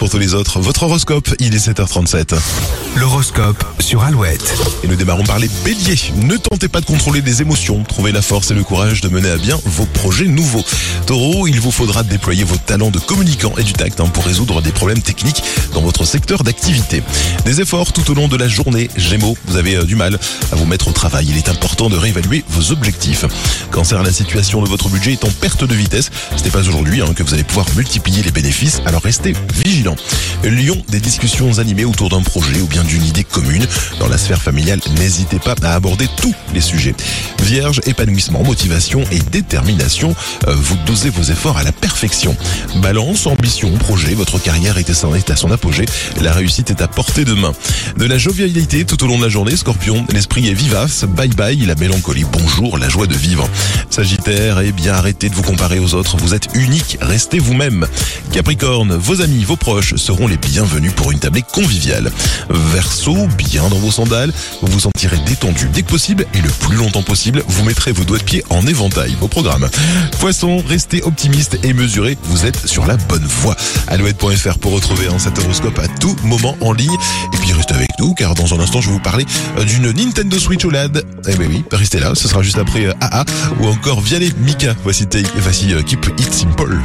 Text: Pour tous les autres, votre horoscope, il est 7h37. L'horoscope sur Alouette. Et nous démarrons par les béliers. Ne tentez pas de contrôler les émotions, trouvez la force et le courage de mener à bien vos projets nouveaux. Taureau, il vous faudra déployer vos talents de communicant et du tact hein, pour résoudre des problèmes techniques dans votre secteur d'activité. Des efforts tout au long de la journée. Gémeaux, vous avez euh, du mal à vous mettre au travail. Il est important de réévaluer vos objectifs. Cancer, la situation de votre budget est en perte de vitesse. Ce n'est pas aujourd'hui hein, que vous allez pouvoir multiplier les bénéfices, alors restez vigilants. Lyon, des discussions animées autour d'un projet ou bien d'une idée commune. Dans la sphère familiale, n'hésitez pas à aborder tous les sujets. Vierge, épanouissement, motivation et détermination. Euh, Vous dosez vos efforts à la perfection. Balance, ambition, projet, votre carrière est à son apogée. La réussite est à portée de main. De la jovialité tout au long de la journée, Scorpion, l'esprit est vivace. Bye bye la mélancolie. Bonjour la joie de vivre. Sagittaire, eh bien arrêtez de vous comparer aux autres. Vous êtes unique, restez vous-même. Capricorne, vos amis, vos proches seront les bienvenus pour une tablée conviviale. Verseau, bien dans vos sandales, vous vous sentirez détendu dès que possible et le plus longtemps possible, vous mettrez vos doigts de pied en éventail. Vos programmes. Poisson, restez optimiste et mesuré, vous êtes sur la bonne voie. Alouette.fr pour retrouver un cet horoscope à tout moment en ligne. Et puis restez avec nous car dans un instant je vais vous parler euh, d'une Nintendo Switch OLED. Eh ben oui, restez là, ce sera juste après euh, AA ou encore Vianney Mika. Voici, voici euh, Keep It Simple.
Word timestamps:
Pour 0.00 0.10
tous 0.10 0.18
les 0.18 0.34
autres, 0.34 0.58
votre 0.58 0.82
horoscope, 0.82 1.32
il 1.38 1.54
est 1.54 1.68
7h37. 1.68 2.34
L'horoscope 2.96 3.64
sur 3.78 4.02
Alouette. 4.02 4.52
Et 4.82 4.88
nous 4.88 4.96
démarrons 4.96 5.22
par 5.22 5.38
les 5.38 5.48
béliers. 5.64 6.10
Ne 6.16 6.36
tentez 6.36 6.66
pas 6.66 6.80
de 6.80 6.86
contrôler 6.86 7.20
les 7.20 7.40
émotions, 7.40 7.84
trouvez 7.84 8.10
la 8.10 8.20
force 8.20 8.50
et 8.50 8.54
le 8.54 8.64
courage 8.64 9.00
de 9.00 9.08
mener 9.08 9.30
à 9.30 9.36
bien 9.36 9.56
vos 9.64 9.86
projets 9.86 10.26
nouveaux. 10.26 10.64
Taureau, 11.06 11.46
il 11.46 11.60
vous 11.60 11.70
faudra 11.70 12.02
déployer 12.02 12.42
vos 12.42 12.56
talents 12.56 12.90
de 12.90 12.98
communicant 12.98 13.54
et 13.58 13.62
du 13.62 13.74
tact 13.74 14.00
hein, 14.00 14.08
pour 14.08 14.24
résoudre 14.24 14.60
des 14.60 14.72
problèmes 14.72 15.02
techniques 15.02 15.40
dans 15.72 15.82
votre 15.82 16.04
secteur 16.04 16.42
d'activité. 16.42 17.00
Des 17.44 17.60
efforts 17.60 17.92
tout 17.92 18.10
au 18.10 18.14
long 18.14 18.26
de 18.26 18.36
la 18.36 18.48
journée. 18.48 18.90
Gémeaux, 18.96 19.38
vous 19.46 19.56
avez 19.56 19.76
euh, 19.76 19.84
du 19.84 19.94
mal 19.94 20.18
à 20.50 20.56
vous 20.56 20.66
mettre 20.66 20.88
au 20.88 20.92
travail. 20.92 21.28
Il 21.30 21.36
est 21.36 21.48
important 21.48 21.88
de 21.88 21.96
réévaluer 21.96 22.44
vos 22.48 22.72
objectifs. 22.72 23.24
Cancer, 23.70 24.02
la 24.02 24.12
situation 24.12 24.60
de 24.62 24.68
votre 24.68 24.88
budget 24.88 25.12
est 25.12 25.24
en 25.24 25.30
perte 25.30 25.62
de 25.62 25.74
vitesse. 25.76 26.10
Ce 26.36 26.42
n'est 26.42 26.50
pas 26.50 26.66
aujourd'hui 26.66 27.02
hein, 27.02 27.14
que 27.14 27.22
vous 27.22 27.34
allez 27.34 27.44
pouvoir 27.44 27.66
multiplier 27.76 28.24
les 28.24 28.32
bénéfices, 28.32 28.82
alors 28.84 29.02
restez 29.02 29.32
vigilants. 29.54 29.75
Lyon, 30.44 30.82
des 30.88 31.00
discussions 31.00 31.58
animées 31.58 31.84
autour 31.84 32.08
d'un 32.08 32.22
projet 32.22 32.60
ou 32.60 32.66
bien 32.66 32.84
d'une 32.84 33.04
idée 33.04 33.24
commune. 33.24 33.66
Dans 33.98 34.08
la 34.08 34.16
sphère 34.16 34.40
familiale, 34.40 34.80
n'hésitez 34.98 35.38
pas 35.38 35.54
à 35.62 35.74
aborder 35.74 36.08
tous 36.16 36.34
les 36.54 36.60
sujets. 36.60 36.94
Vierge, 37.42 37.80
épanouissement, 37.84 38.42
motivation 38.42 39.02
et 39.10 39.18
détermination. 39.18 40.14
Euh, 40.48 40.54
Vous 40.54 40.76
dosez 40.86 41.10
vos 41.10 41.22
efforts 41.22 41.58
à 41.58 41.62
la 41.62 41.72
perfection. 41.72 42.36
Balance, 42.76 43.26
ambition, 43.26 43.70
projet, 43.76 44.14
votre 44.14 44.38
carrière 44.38 44.78
est 44.78 45.30
à 45.30 45.36
son 45.36 45.50
apogée. 45.50 45.84
La 46.20 46.32
réussite 46.32 46.70
est 46.70 46.80
à 46.80 46.88
portée 46.88 47.24
de 47.24 47.34
main. 47.34 47.52
De 47.98 48.06
la 48.06 48.18
jovialité 48.18 48.84
tout 48.84 49.02
au 49.04 49.06
long 49.06 49.18
de 49.18 49.22
la 49.24 49.28
journée, 49.28 49.56
Scorpion, 49.56 50.04
l'esprit 50.12 50.48
est 50.48 50.54
vivace. 50.54 51.04
Bye 51.04 51.28
bye 51.28 51.66
la 51.66 51.74
mélancolie. 51.74 52.24
Bonjour 52.32 52.78
la 52.78 52.88
joie 52.88 53.06
de 53.06 53.14
vivre. 53.14 53.48
Sagittaire, 53.90 54.60
eh 54.60 54.72
bien 54.72 54.94
arrêtez 54.94 55.28
de 55.28 55.34
vous 55.34 55.42
comparer 55.42 55.78
aux 55.78 55.94
autres. 55.94 56.16
Vous 56.16 56.34
êtes 56.34 56.48
unique, 56.54 56.98
restez 57.00 57.38
vous-même. 57.38 57.86
Capricorne, 58.32 58.94
vos 58.94 59.20
amis, 59.22 59.44
vos 59.44 59.56
proches 59.66 59.96
seront 59.96 60.28
les 60.28 60.36
bienvenus 60.36 60.92
pour 60.94 61.10
une 61.10 61.18
tablée 61.18 61.42
conviviale. 61.42 62.12
Verseau, 62.48 63.26
bien 63.36 63.68
dans 63.68 63.80
vos 63.80 63.90
sandales, 63.90 64.32
vous 64.62 64.70
vous 64.70 64.78
sentirez 64.78 65.18
détendu 65.26 65.68
dès 65.72 65.82
que 65.82 65.88
possible 65.88 66.24
et 66.34 66.40
le 66.40 66.48
plus 66.48 66.76
longtemps 66.76 67.02
possible, 67.02 67.42
vous 67.48 67.64
mettrez 67.64 67.90
vos 67.90 68.04
doigts 68.04 68.18
de 68.18 68.22
pied 68.22 68.44
en 68.48 68.64
éventail. 68.64 69.16
Vos 69.20 69.26
programmes. 69.26 69.68
Poisson, 70.20 70.62
restez 70.68 71.02
optimiste 71.02 71.58
et 71.64 71.72
mesuré, 71.72 72.16
vous 72.22 72.46
êtes 72.46 72.64
sur 72.64 72.86
la 72.86 72.96
bonne 72.96 73.24
voie. 73.24 73.56
Alouette.fr 73.88 74.56
pour 74.58 74.70
retrouver 74.70 75.08
un 75.08 75.18
cet 75.18 75.36
horoscope 75.40 75.80
à 75.80 75.88
tout 75.98 76.14
moment 76.22 76.56
en 76.60 76.72
ligne. 76.72 76.96
Et 77.34 77.36
puis 77.38 77.52
restez 77.52 77.74
avec 77.74 77.90
nous 77.98 78.14
car 78.14 78.36
dans 78.36 78.54
un 78.54 78.60
instant 78.60 78.80
je 78.80 78.86
vais 78.86 78.92
vous 78.94 79.00
parler 79.00 79.26
euh, 79.58 79.64
d'une 79.64 79.90
Nintendo 79.90 80.38
Switch 80.38 80.64
OLED. 80.64 81.04
Eh 81.26 81.34
ben 81.34 81.48
oui, 81.50 81.64
restez 81.72 81.98
là, 81.98 82.12
ce 82.14 82.28
sera 82.28 82.40
juste 82.40 82.58
après 82.58 82.86
euh, 82.86 82.92
AA 83.00 83.24
ou 83.60 83.66
encore 83.66 84.00
Vianney 84.00 84.32
Mika. 84.38 84.76
Voici, 84.84 85.08
voici 85.38 85.74
euh, 85.74 85.82
Keep 85.82 86.06
It 86.20 86.32
Simple. 86.32 86.78